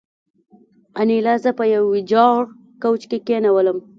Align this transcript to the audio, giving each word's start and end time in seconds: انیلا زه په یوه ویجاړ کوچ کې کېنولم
انیلا 1.01 1.33
زه 1.43 1.49
په 1.59 1.63
یوه 1.73 1.87
ویجاړ 1.93 2.39
کوچ 2.83 3.01
کې 3.09 3.17
کېنولم 3.27 3.77